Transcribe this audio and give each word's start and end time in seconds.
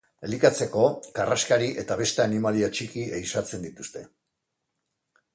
Elikatzeko 0.25 0.83
karraskari 1.17 1.67
eta 1.83 1.97
beste 1.99 2.23
animalia 2.23 2.69
txiki 2.77 3.03
ehizatzen 3.19 3.67
dituzte. 3.67 4.03